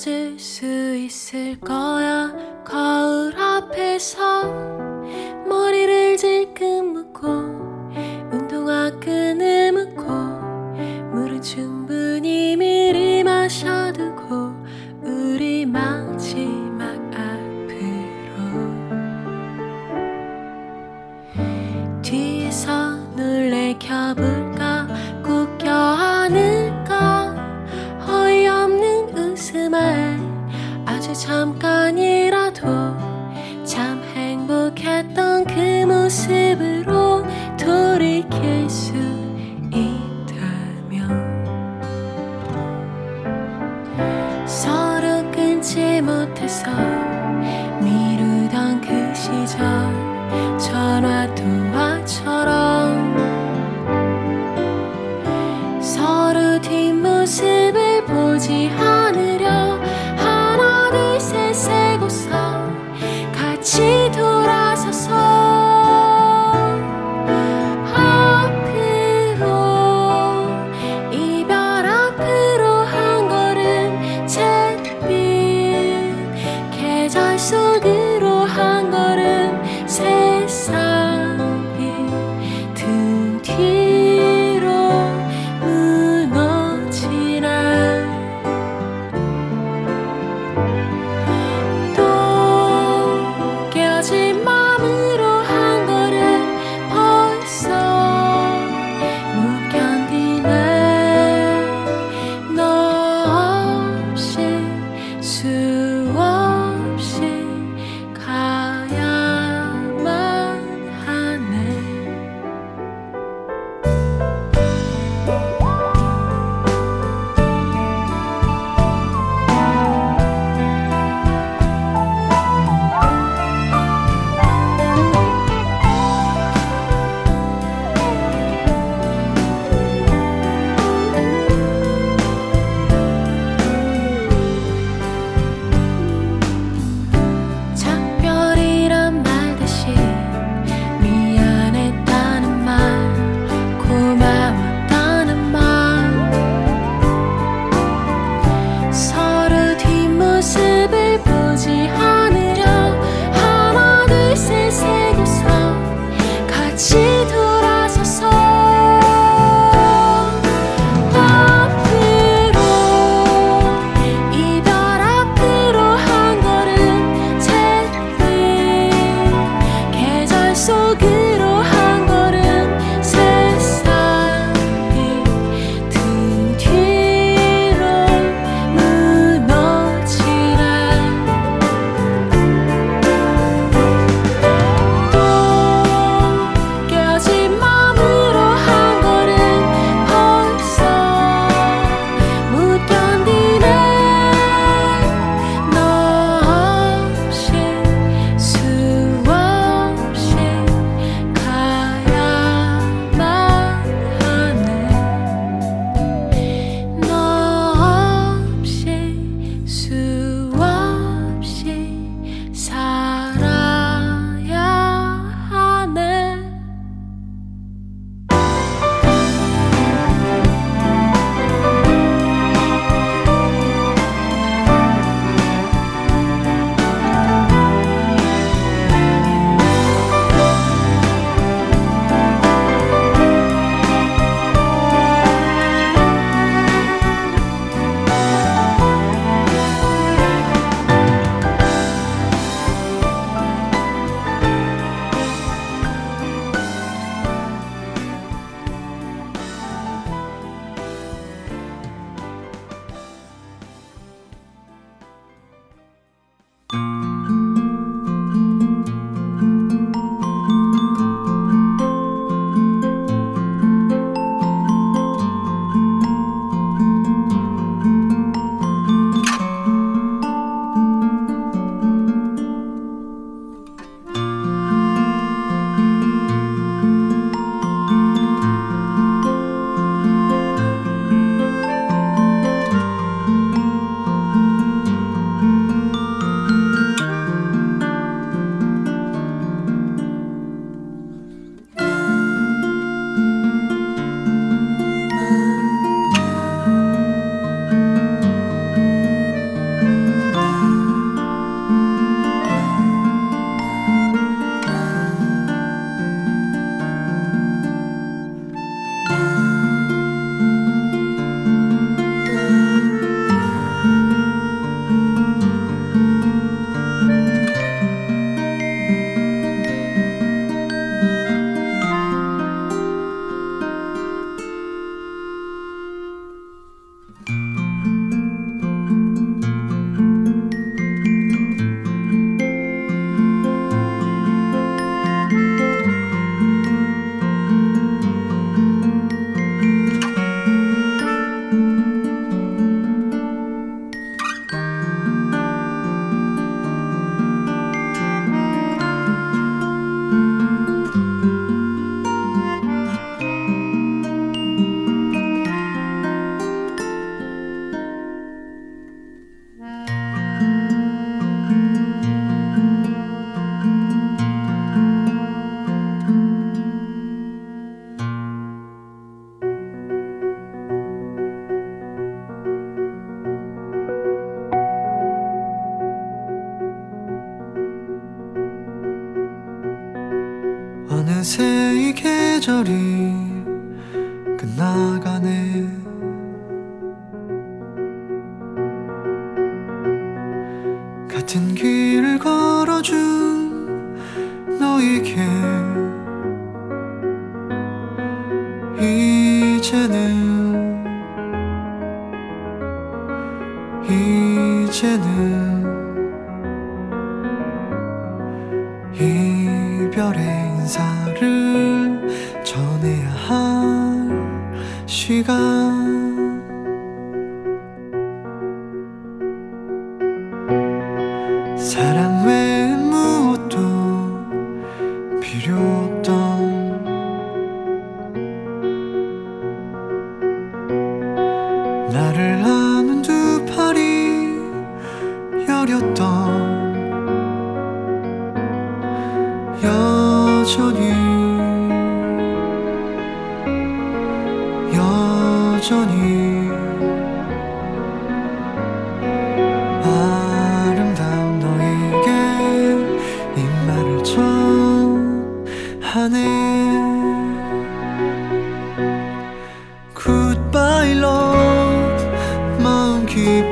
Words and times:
잊어질 0.00 0.38
수 0.38 0.96
있을 0.96 1.60
거야. 1.60 2.49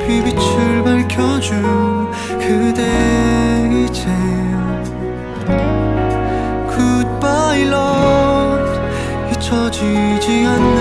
빛을 0.09 0.83
밝혀준 0.83 2.11
그대 2.39 2.81
이제 3.85 4.07
Goodbye 6.67 7.67
Lord. 7.67 8.79
잊혀지지 9.31 10.45
않는 10.47 10.78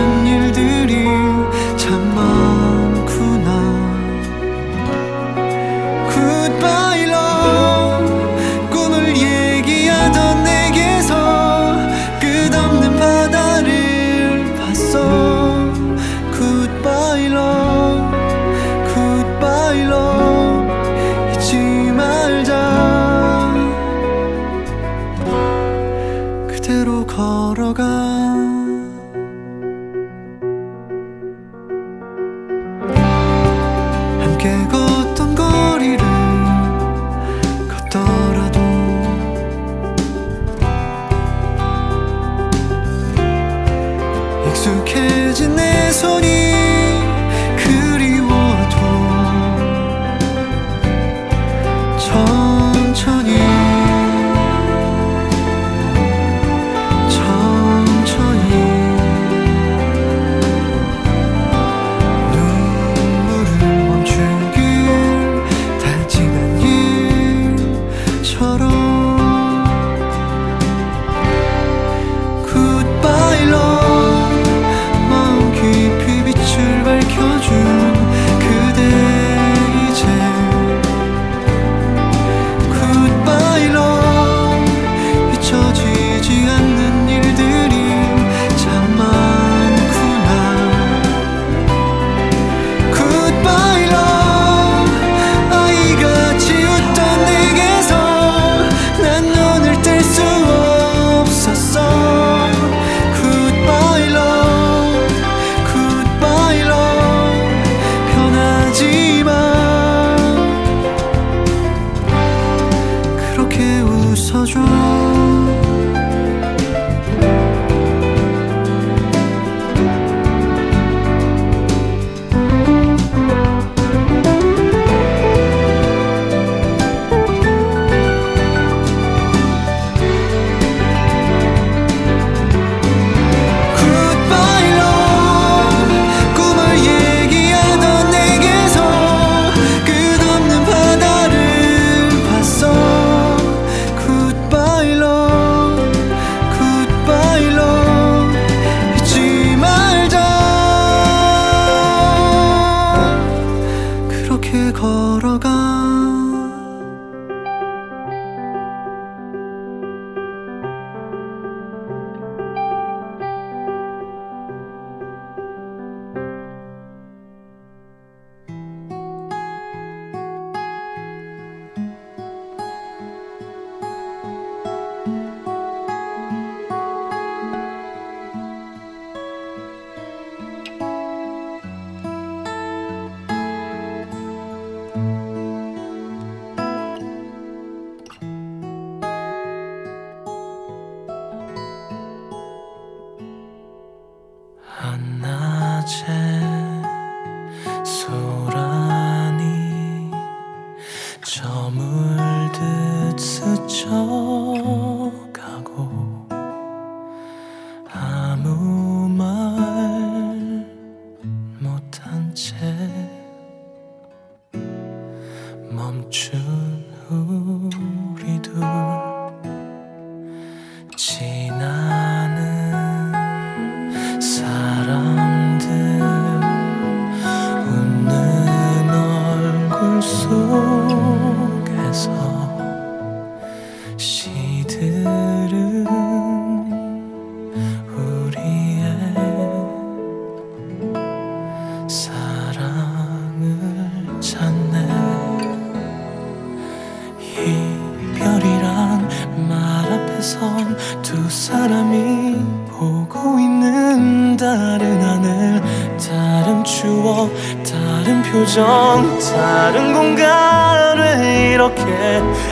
시선 250.29 250.77
두 251.01 251.31
사람이 251.31 252.37
보고 252.69 253.41
있는 253.41 254.37
다른 254.37 255.01
하늘 255.01 255.63
다른 255.97 256.63
추억 256.65 257.31
다른 257.65 258.23
표정 258.25 259.19
다른 259.21 259.95
공간을 259.95 261.53
이렇게 261.55 261.83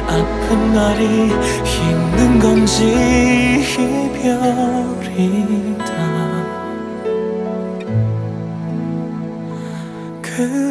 아픈 0.07 0.75
말이 0.75 1.31
힘든 1.65 2.39
건지 2.39 3.63
이별이다. 4.25 5.37
그 10.23 10.66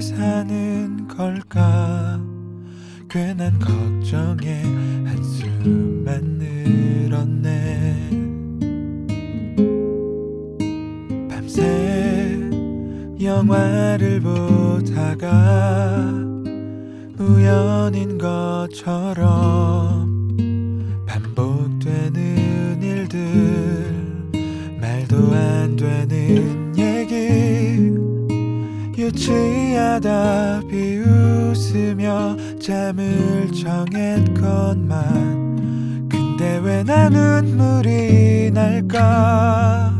사는 0.00 1.08
걸까? 1.08 2.20
괜한 3.08 3.58
걱정에 3.58 4.62
한숨만 5.04 6.38
늘었네. 6.38 8.10
밤새 11.28 12.40
영화를 13.22 14.20
보다가 14.20 15.32
우연인 17.18 18.18
것처럼 18.18 19.24
반복되는 21.06 22.82
일들 22.82 23.18
말도 24.80 25.32
안 25.32 25.76
되는 25.76 26.63
무지하다 29.14 30.62
비웃으며 30.68 32.36
잠을 32.60 33.48
청했건만. 33.52 34.98
근데 36.08 36.58
왜 36.62 36.82
나 36.84 37.08
눈물이 37.08 38.50
날까? 38.52 39.93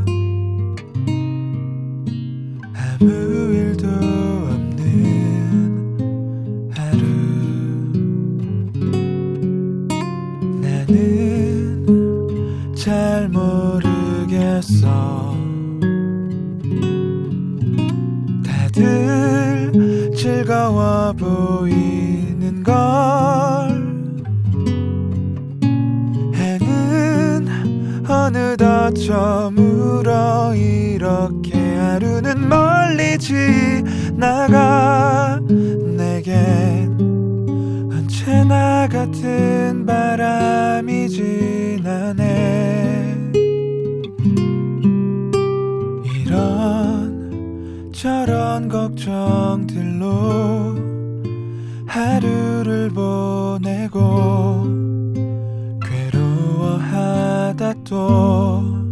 저물어 28.95 30.55
이렇게 30.55 31.77
하루는 31.77 32.49
멀리 32.49 33.19
지나가 33.19 34.61
내겐 35.97 36.97
언제나 37.93 38.89
같은 38.89 39.85
바람이 39.85 41.09
지나네. 41.09 42.23
이런 46.17 47.93
저런 47.93 48.69
걱정들로 48.69 50.15
하루를 51.87 52.91
보내고 52.91 54.65
괴로워하다 55.83 57.75
또 57.85 58.84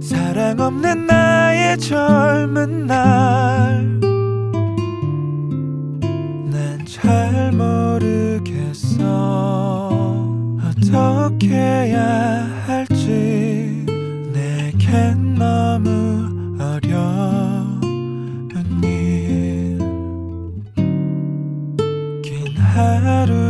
사랑 0.00 0.58
없는 0.58 1.06
나의 1.06 1.78
젊은 1.78 2.86
날 2.88 4.00
난 6.50 6.84
잘 6.84 7.52
모르겠어. 7.52 8.98
어떻게 10.64 11.54
해야 11.54 12.48
할지 12.66 13.86
내겐 14.32 15.36
너무 15.36 16.15
matter. 23.00 23.45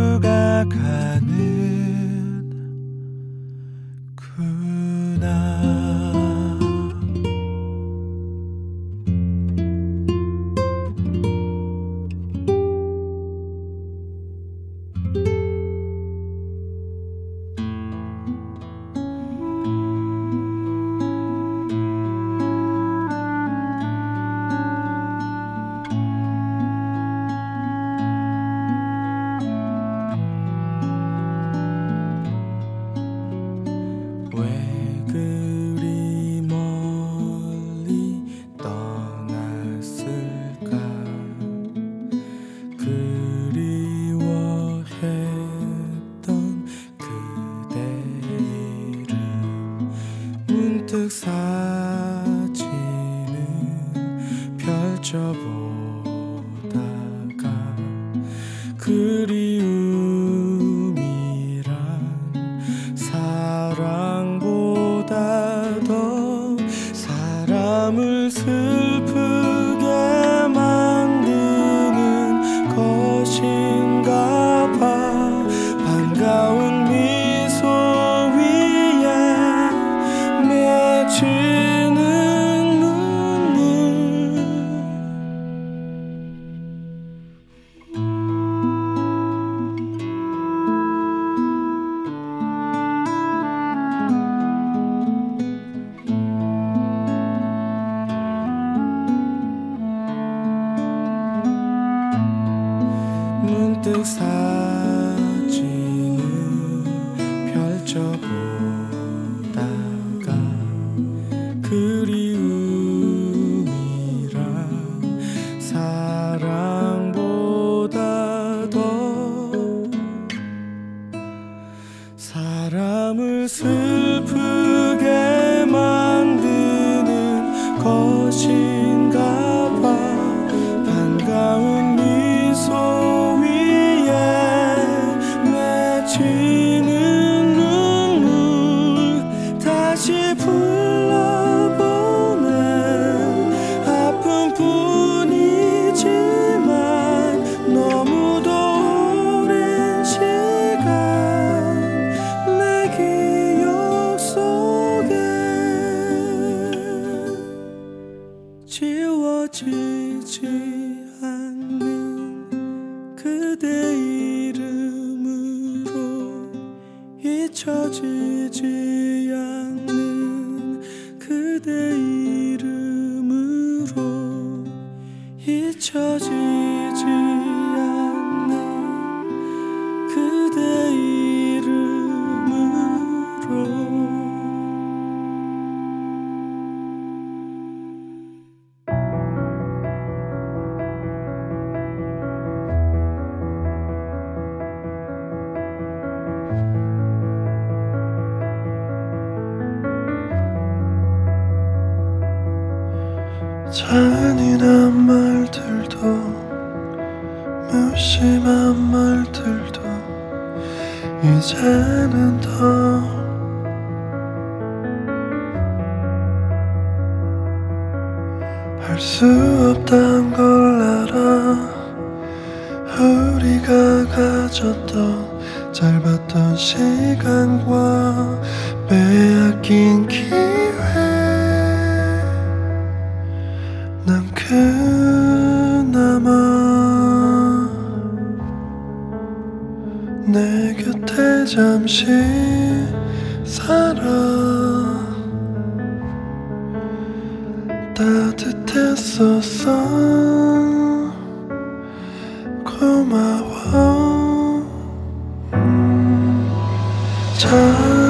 잘 257.47 258.06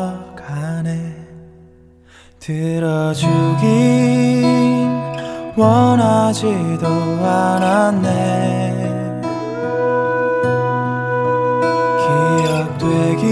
들어주긴 2.38 3.68
원하지도 5.54 6.86
않았네. 7.22 8.08
기억되길 12.78 13.28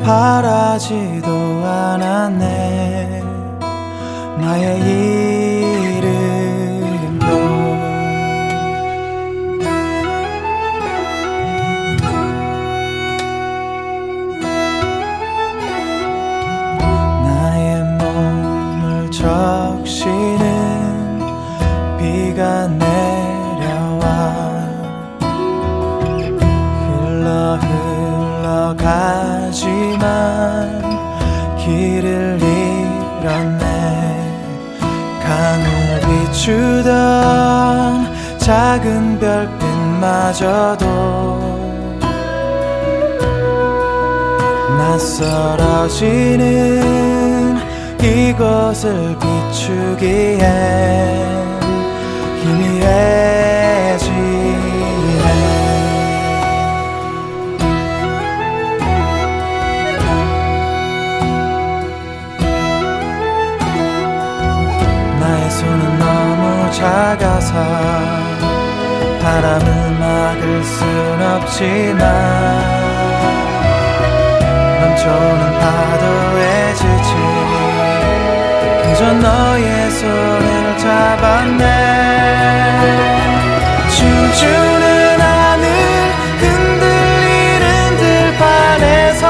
바라지도 0.00 1.30
않았네. 1.66 3.22
나의 4.40 4.80
이 4.80 5.29
비추던 36.40 38.38
작은 38.38 39.18
별빛마저도 39.20 40.86
낯설어지는 44.78 46.38
이곳을 48.02 49.16
비추기엔 49.20 50.40
희미해지네 52.42 54.00
작아서 66.80 67.52
바람을 69.22 69.66
막을 70.00 70.64
순 70.64 70.78
없지만 71.20 72.00
넘쳐오는 74.80 75.42
파도에 75.60 76.74
지친 76.74 77.12
그저 78.82 79.12
너의 79.12 79.90
손을 79.90 80.78
잡았네. 80.78 81.64
춤추는 83.90 85.20
하늘 85.20 85.64
흔들리는 86.38 87.64
들판에서 87.98 89.24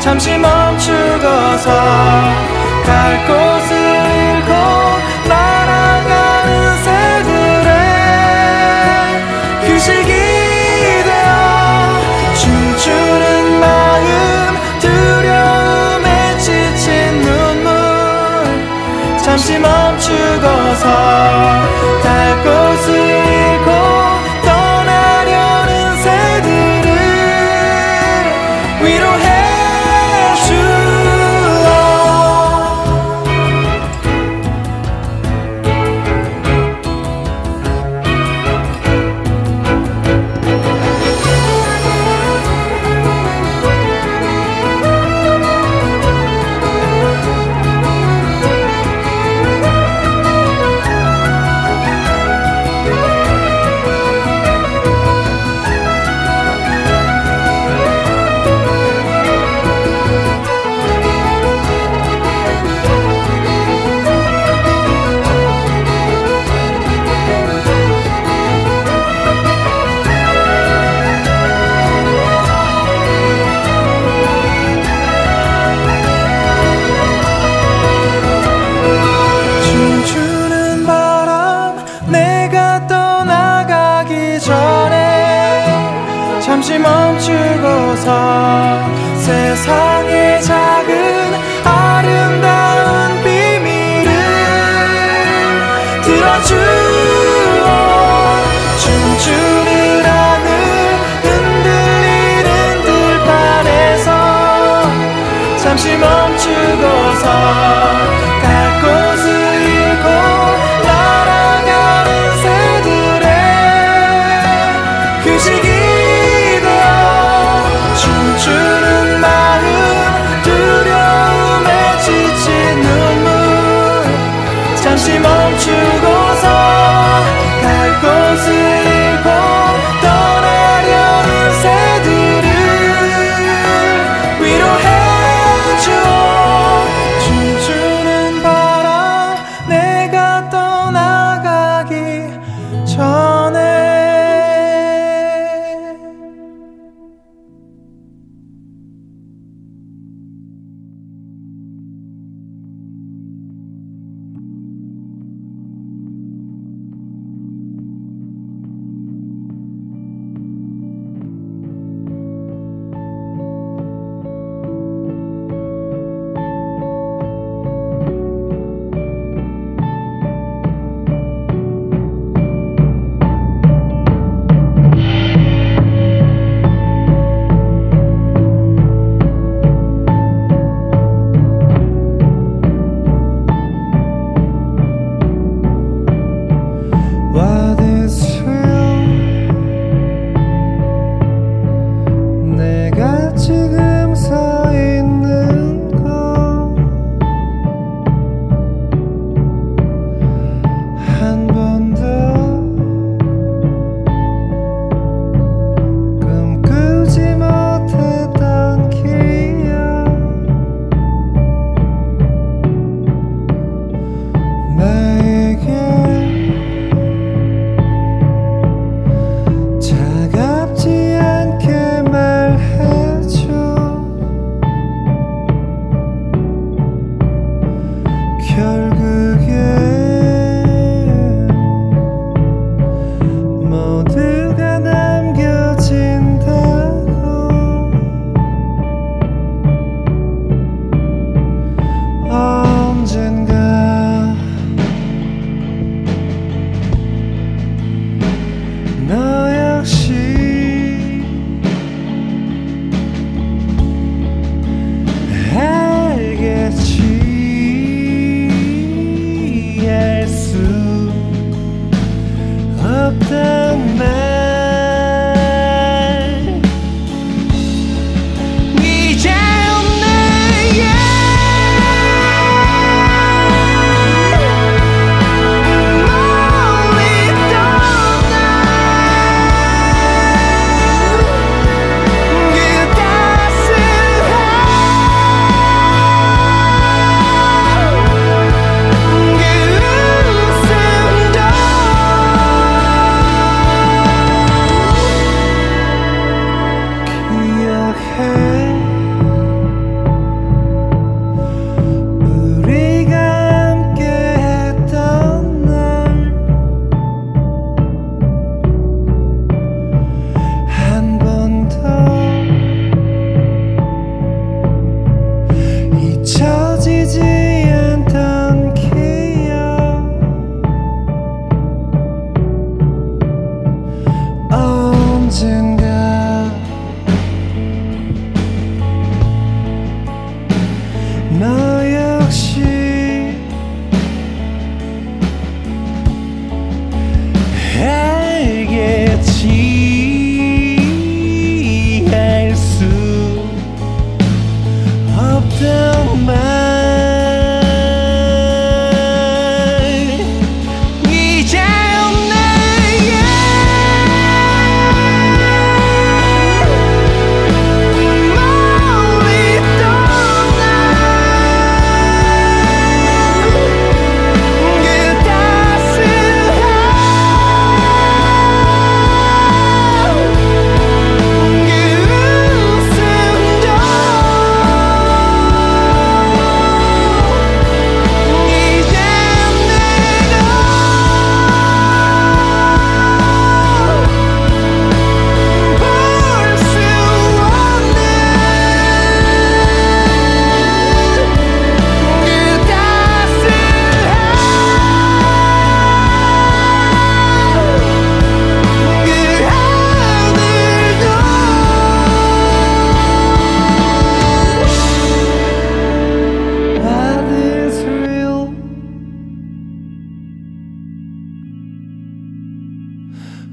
잠시 0.00 0.36
멈추고서 0.36 1.68
갈 2.84 3.26
곳을 3.26 3.73
멈 20.82 21.83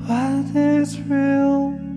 what 0.07 0.55
is 0.55 0.99
real. 1.01 1.90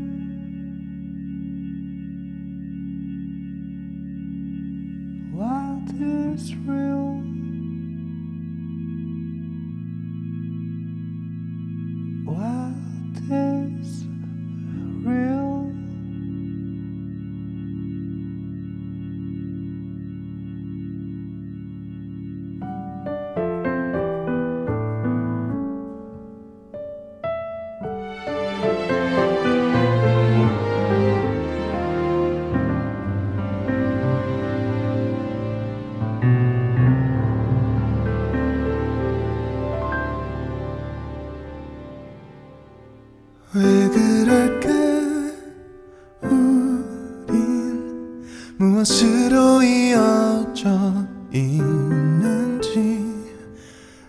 무엇으로 48.84 49.62
이어져 49.62 51.06
있는지 51.32 53.00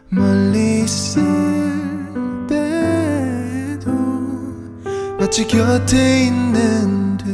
멀리 0.10 0.82
있을 0.84 1.24
때도 2.46 3.92
마치 5.18 5.48
곁에 5.48 6.26
있는 6.26 7.18
듯 7.18 7.26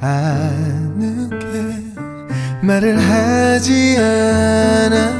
아는 0.00 1.28
게 1.38 2.66
말을 2.66 2.98
하지 2.98 3.96
않아. 3.98 5.17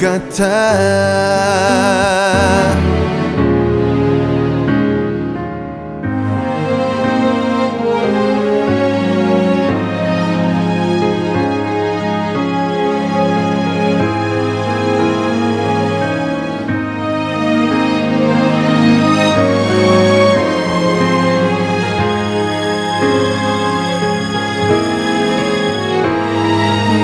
같아. 0.00 1.50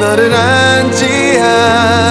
나른한 0.00 0.92
지하 0.92 2.05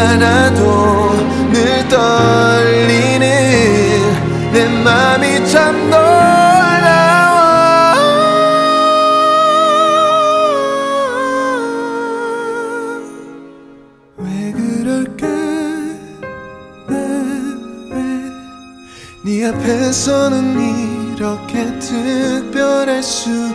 앞에서는 19.66 21.16
이렇게 21.16 21.80
특별할 21.80 23.02
수 23.02 23.55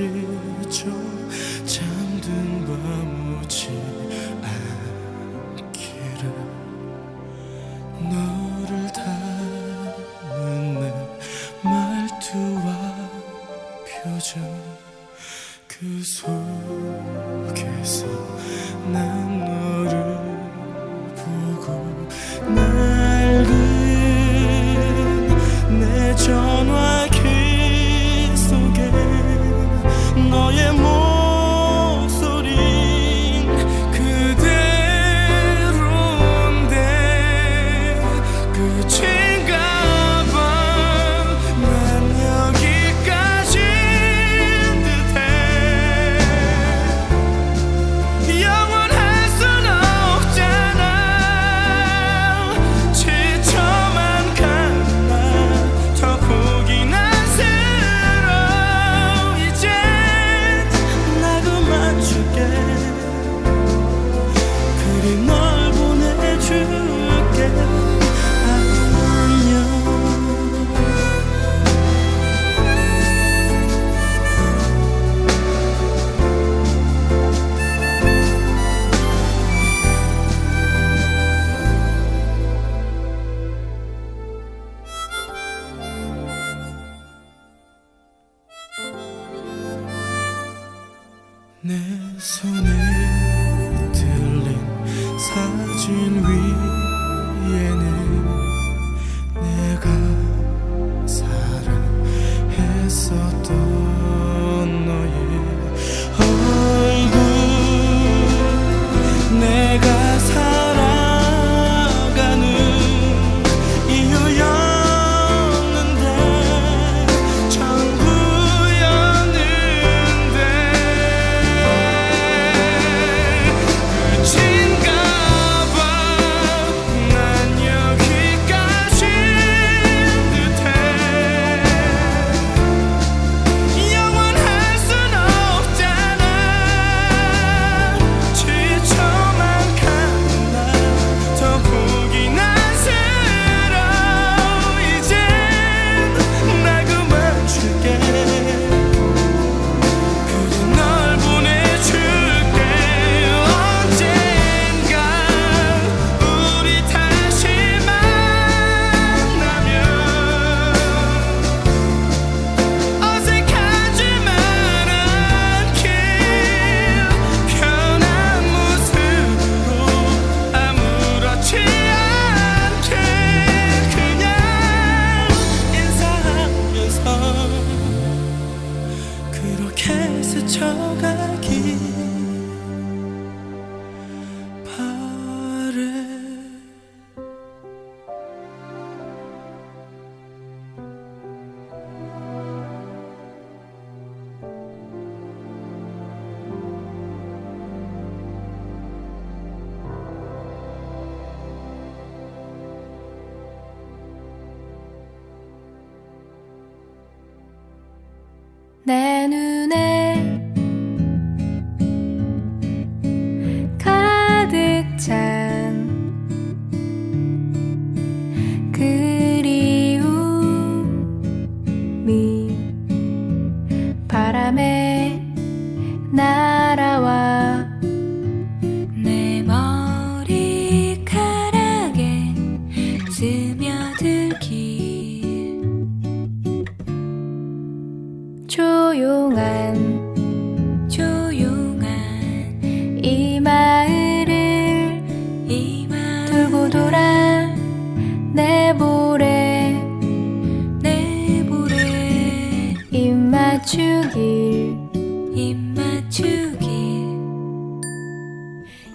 지쳐 0.00 1.19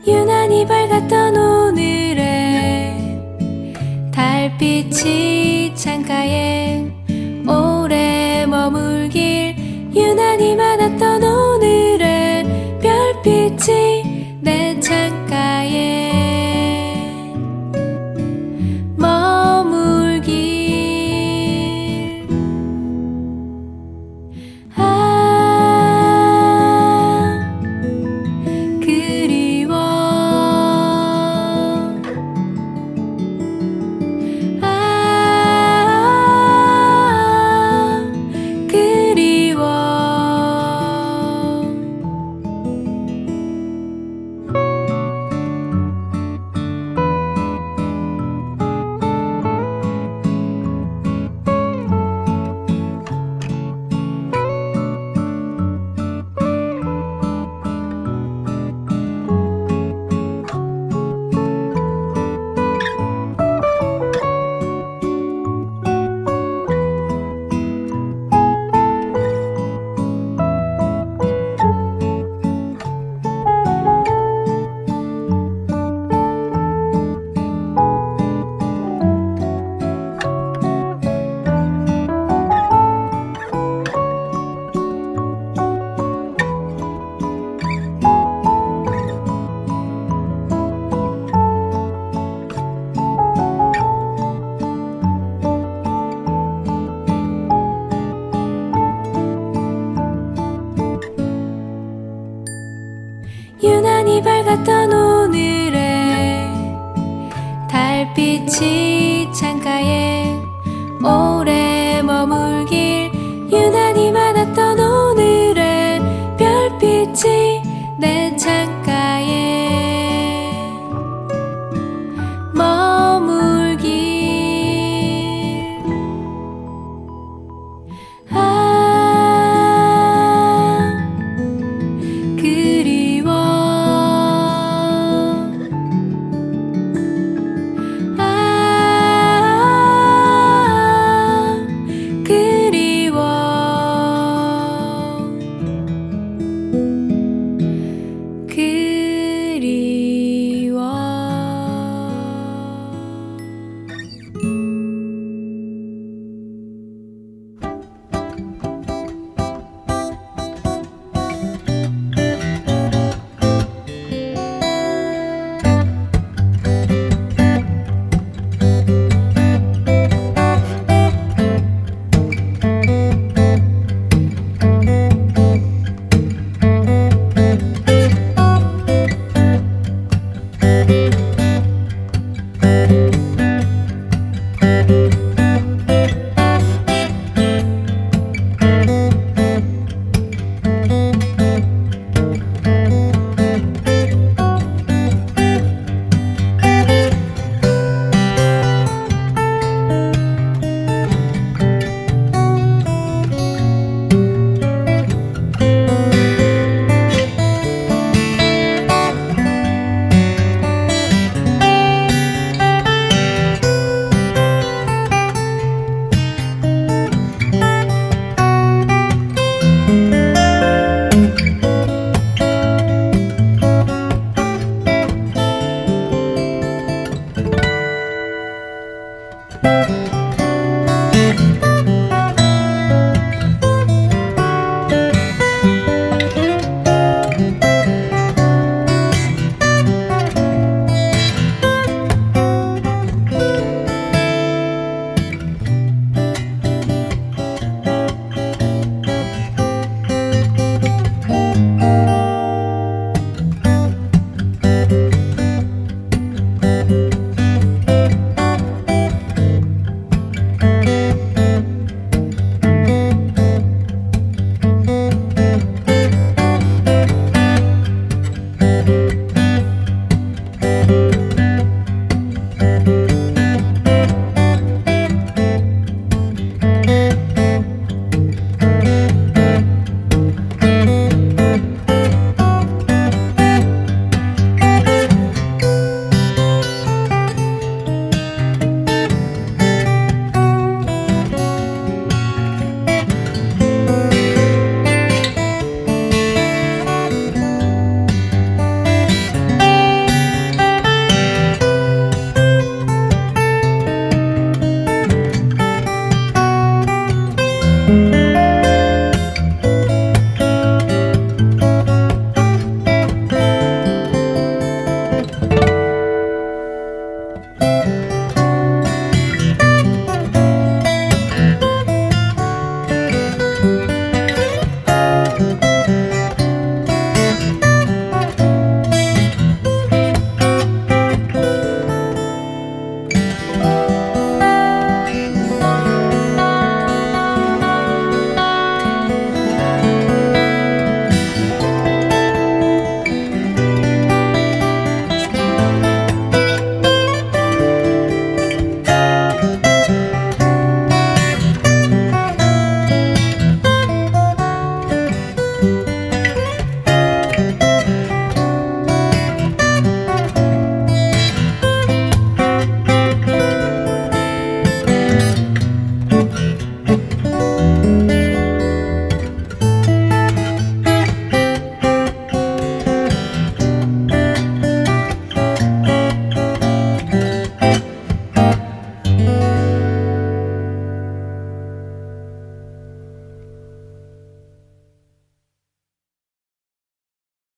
유난히 0.08 0.68
밝았던 0.68 1.36
오늘의 1.36 2.96
달빛이 4.12 5.74
창가에 5.76 6.86
오래 7.48 8.46
머물길. 8.46 9.56
유난히 9.96 10.56
많았던 10.56 11.24
오늘의 11.24 12.80
별빛이 12.82 14.15